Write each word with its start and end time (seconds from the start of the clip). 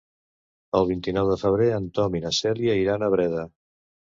El 0.79 0.87
vint-i-nou 0.91 1.29
de 1.33 1.37
febrer 1.41 1.67
en 1.75 1.85
Tom 1.99 2.17
i 2.21 2.25
na 2.27 2.35
Cèlia 2.41 2.79
iran 2.85 3.07
a 3.11 3.15
Breda. 3.17 3.49